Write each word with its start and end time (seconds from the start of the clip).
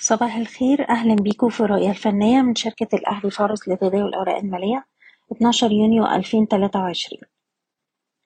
صباح 0.00 0.36
الخير. 0.36 0.88
أهلا 0.88 1.14
بيكم 1.14 1.48
في 1.48 1.60
الرؤية 1.60 1.90
الفنية 1.90 2.42
من 2.42 2.54
شركة 2.54 2.96
الأهلي 2.96 3.30
فارس 3.30 3.68
لتداول 3.68 4.08
الأوراق 4.08 4.36
المالية 4.36 4.84
12 5.32 5.72
يونيو 5.72 6.06
2023 6.06 7.20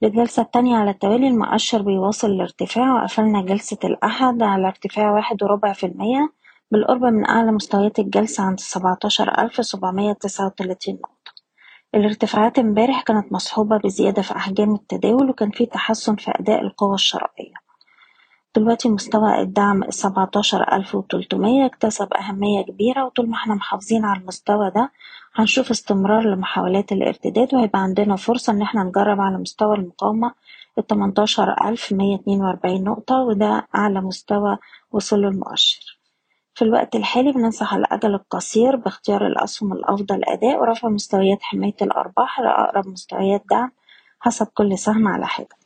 للجلسة 0.02 0.42
التانية 0.42 0.76
على 0.76 0.90
التوالي 0.90 1.28
المؤشر 1.28 1.82
بيواصل 1.82 2.30
الارتفاع 2.30 2.94
وقفلنا 2.94 3.42
جلسة 3.42 3.78
الأحد 3.84 4.42
على 4.42 4.66
ارتفاع 4.66 5.10
واحد 5.12 5.42
وربع 5.42 5.72
في 5.72 5.86
المية 5.86 6.32
بالقرب 6.70 7.02
من 7.04 7.26
أعلى 7.26 7.52
مستويات 7.52 7.98
الجلسة 7.98 8.44
عند 8.44 8.60
17739 8.60 10.94
نقطة. 10.94 11.32
الارتفاعات 11.94 12.58
امبارح 12.58 13.02
كانت 13.02 13.32
مصحوبة 13.32 13.76
بزيادة 13.78 14.22
في 14.22 14.36
أحجام 14.36 14.74
التداول 14.74 15.30
وكان 15.30 15.50
في 15.50 15.66
تحسن 15.66 16.16
في 16.16 16.30
أداء 16.30 16.60
القوى 16.60 16.94
الشرائية. 16.94 17.43
دلوقتي 18.56 18.88
مستوى 18.88 19.40
الدعم 19.40 19.82
السبعتاشر 19.82 20.72
ألف 20.72 20.94
وتلتمية 20.94 21.66
اكتسب 21.66 22.08
أهمية 22.14 22.62
كبيرة 22.62 23.04
وطول 23.04 23.28
ما 23.28 23.34
إحنا 23.36 23.54
محافظين 23.54 24.04
على 24.04 24.20
المستوى 24.20 24.70
ده 24.70 24.90
هنشوف 25.34 25.70
استمرار 25.70 26.22
لمحاولات 26.22 26.92
الارتداد 26.92 27.54
وهيبقى 27.54 27.82
عندنا 27.82 28.16
فرصة 28.16 28.52
إن 28.52 28.62
إحنا 28.62 28.82
نجرب 28.84 29.20
على 29.20 29.38
مستوى 29.38 29.76
المقاومة 29.76 30.32
التمنتاشر 30.78 31.68
ألف 31.68 31.92
مية 31.92 32.14
اتنين 32.16 32.40
وأربعين 32.42 32.84
نقطة 32.84 33.16
وده 33.16 33.66
أعلى 33.74 34.00
مستوى 34.00 34.58
وصله 34.92 35.28
المؤشر. 35.28 35.98
في 36.54 36.62
الوقت 36.62 36.96
الحالي 36.96 37.32
بننصح 37.32 37.74
الأجل 37.74 38.14
القصير 38.14 38.76
باختيار 38.76 39.26
الأسهم 39.26 39.72
الأفضل 39.72 40.24
أداء 40.24 40.60
ورفع 40.60 40.88
مستويات 40.88 41.38
حماية 41.42 41.76
الأرباح 41.82 42.40
لأقرب 42.40 42.86
مستويات 42.88 43.42
دعم 43.50 43.70
حسب 44.20 44.46
كل 44.54 44.78
سهم 44.78 45.08
على 45.08 45.26
حدة. 45.26 45.63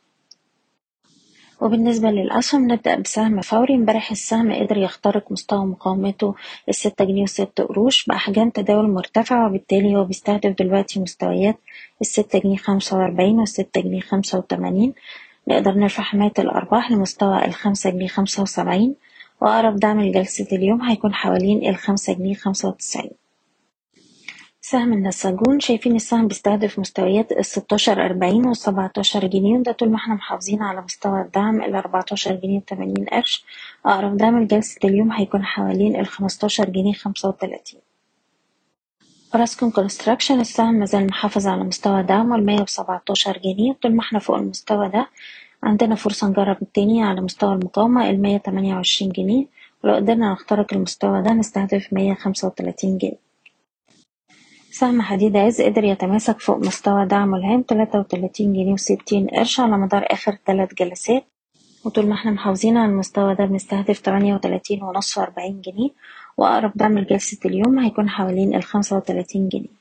وبالنسبة 1.61 2.09
للأسهم 2.09 2.71
نبدأ 2.71 2.95
بسهم 2.95 3.41
فوري. 3.41 3.75
امبارح 3.75 4.11
السهم 4.11 4.53
قدر 4.53 4.77
يخترق 4.77 5.31
مستوى 5.31 5.65
مقاومته 5.65 6.35
الستة 6.69 7.05
جنيه 7.05 7.23
وست 7.23 7.61
قروش 7.61 8.05
بأحجام 8.05 8.49
تداول 8.49 8.89
مرتفعة 8.89 9.47
وبالتالي 9.47 9.95
هو 9.95 10.03
بيستهدف 10.03 10.55
دلوقتي 10.59 10.99
مستويات 10.99 11.57
الستة 12.01 12.39
جنيه 12.39 12.57
خمسة 12.57 12.97
وأربعين 12.97 13.39
والستة 13.39 13.81
جنيه 13.81 13.99
خمسة 13.99 14.37
وتمانين. 14.37 14.93
نقدر 15.47 15.71
نرفع 15.73 16.03
حماية 16.03 16.33
الأرباح 16.39 16.91
لمستوى 16.91 17.45
الخمسة 17.45 17.89
جنيه 17.89 18.07
خمسة 18.07 18.43
وسبعين 18.43 18.95
وأقرب 19.41 19.75
دعم 19.75 20.01
لجلسة 20.01 20.47
اليوم 20.51 20.81
هيكون 20.81 21.13
حوالين 21.13 21.69
الخمسة 21.69 22.13
جنيه 22.13 22.33
خمسة 22.33 22.69
وتسعين. 22.69 23.11
سهم 24.71 24.93
النساجون 24.93 25.59
شايفين 25.59 25.95
السهم 25.95 26.27
بيستهدف 26.27 26.79
مستويات 26.79 27.31
الستاشر 27.31 28.05
أربعين 28.05 28.45
والسبعتاشر 28.47 29.27
جنيه 29.27 29.59
وده 29.59 29.71
طول 29.71 29.89
ما 29.89 29.95
إحنا 29.95 30.15
محافظين 30.15 30.61
على 30.63 30.81
مستوى 30.81 31.21
الدعم 31.21 31.61
الأربعتاشر 31.61 32.35
جنيه 32.35 32.57
وتمانين 32.57 33.05
قرش. 33.05 33.45
أقرب 33.85 34.17
دعم 34.17 34.39
لجلسة 34.43 34.79
اليوم 34.83 35.11
هيكون 35.11 35.45
حوالين 35.45 35.99
الخمستاشر 35.99 36.69
جنيه 36.69 36.93
خمسة 36.93 37.29
وتلاتين. 37.29 37.79
Construction 39.71 40.39
السهم 40.39 40.73
مازال 40.75 41.07
محافظ 41.07 41.47
على 41.47 41.63
مستوى 41.63 42.03
دعمه 42.03 42.35
المية 42.35 42.61
وسبعتاشر 42.61 43.37
جنيه. 43.37 43.73
طول 43.83 43.95
ما 43.95 44.01
إحنا 44.01 44.19
فوق 44.19 44.35
المستوى 44.37 44.89
ده 44.89 45.07
عندنا 45.63 45.95
فرصة 45.95 46.27
نجرب 46.29 46.57
التاني 46.61 47.03
على 47.03 47.21
مستوى 47.21 47.53
المقاومة 47.53 48.09
المية 48.09 48.37
تمانية 48.37 48.75
وعشرين 48.75 49.11
جنيه 49.11 49.45
ولو 49.83 49.95
قدرنا 49.95 50.33
نخترق 50.33 50.73
المستوى 50.73 51.21
ده 51.21 51.33
نستهدف 51.33 51.93
مية 51.93 52.13
خمسة 52.13 52.47
وتلاتين 52.47 52.97
جنيه. 52.97 53.28
سهم 54.79 55.01
حديد 55.01 55.37
عز 55.37 55.61
قدر 55.61 55.83
يتماسك 55.83 56.39
فوق 56.39 56.57
مستوى 56.57 57.05
دعمه 57.05 57.37
الهام 57.37 57.61
تلاتة 57.61 57.99
وتلاتين 57.99 58.53
جنيه 58.53 58.73
وستين 58.73 59.27
قرش 59.27 59.59
على 59.59 59.77
مدار 59.77 60.05
آخر 60.11 60.33
تلات 60.45 60.73
جلسات. 60.73 61.23
وطول 61.85 62.07
ما 62.07 62.13
إحنا 62.15 62.31
محافظين 62.31 62.77
على 62.77 62.91
المستوى 62.91 63.35
ده 63.35 63.45
بنستهدف 63.45 63.99
تمانية 63.99 64.33
وتلاتين 64.35 64.83
ونص 64.83 65.17
وأربعين 65.17 65.61
جنيه 65.61 65.89
وأقرب 66.37 66.71
دعم 66.75 66.99
لجلسة 66.99 67.37
اليوم 67.45 67.79
هيكون 67.79 68.09
حوالين 68.09 68.55
الخمسة 68.55 68.95
وتلاتين 68.97 69.49
جنيه. 69.49 69.79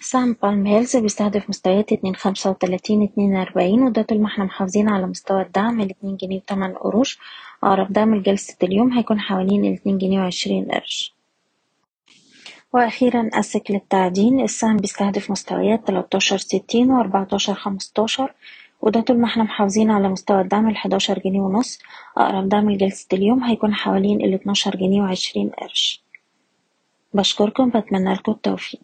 سهم 0.00 0.36
بالم 0.42 0.66
هيلز 0.66 0.96
بيستهدف 0.96 1.48
مستويات 1.48 1.92
اتنين 1.92 2.14
خمسة 2.16 2.50
وتلاتين 2.50 3.02
اتنين 3.02 3.36
أربعين 3.36 3.82
وده 3.82 4.02
طول 4.02 4.20
ما 4.20 4.26
إحنا 4.26 4.44
محافظين 4.44 4.88
على 4.88 5.06
مستوى 5.06 5.42
الدعم 5.42 5.80
الاتنين 5.80 6.16
جنيه 6.16 6.36
وتمن 6.36 6.72
قروش. 6.74 7.18
أقرب 7.64 7.92
دعم 7.92 8.14
لجلسة 8.14 8.56
اليوم 8.62 8.92
هيكون 8.92 9.20
حوالين 9.20 9.64
الاتنين 9.64 9.98
جنيه 9.98 10.20
وعشرين 10.20 10.64
قرش. 10.70 11.19
وأخيرا 12.72 13.30
أسك 13.34 13.70
للتعدين 13.70 14.40
السهم 14.40 14.76
بيستهدف 14.76 15.30
مستويات 15.30 15.86
تلاتاشر 15.86 16.36
ستين 16.38 16.90
وأربعتاشر 16.90 17.54
خمستاشر 17.54 18.34
وده 18.82 19.00
طول 19.00 19.18
ما 19.18 19.26
إحنا 19.26 19.42
محافظين 19.42 19.90
على 19.90 20.08
مستوى 20.08 20.40
الدعم 20.40 20.68
الحداشر 20.68 21.18
جنيه 21.18 21.40
ونص 21.40 21.78
أقرب 22.16 22.48
دعم 22.48 22.70
لجلسة 22.70 23.06
اليوم 23.12 23.44
هيكون 23.44 23.74
حوالين 23.74 24.20
الاتناشر 24.20 24.76
جنيه 24.76 25.02
وعشرين 25.02 25.48
قرش. 25.50 26.02
بشكركم 27.14 27.70
بتمنى 27.70 28.12
لكم 28.14 28.32
التوفيق. 28.32 28.80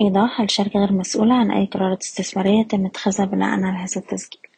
إيضاح 0.00 0.40
الشركة 0.40 0.80
غير 0.80 0.92
مسؤولة 0.92 1.34
عن 1.34 1.50
أي 1.50 1.66
قرارات 1.66 2.02
استثمارية 2.02 2.60
يتم 2.60 2.86
اتخاذها 2.86 3.24
بناء 3.26 3.50
على 3.50 3.76
هذا 3.76 3.96
التسجيل. 3.96 4.49